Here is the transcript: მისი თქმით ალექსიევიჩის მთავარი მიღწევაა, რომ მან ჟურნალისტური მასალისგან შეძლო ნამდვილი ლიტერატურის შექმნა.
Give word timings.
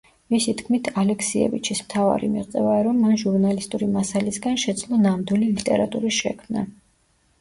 მისი 0.33 0.53
თქმით 0.61 0.87
ალექსიევიჩის 1.01 1.81
მთავარი 1.89 2.29
მიღწევაა, 2.37 2.79
რომ 2.89 3.03
მან 3.07 3.21
ჟურნალისტური 3.25 3.91
მასალისგან 3.99 4.59
შეძლო 4.65 5.03
ნამდვილი 5.07 5.51
ლიტერატურის 5.59 6.19
შექმნა. 6.25 6.65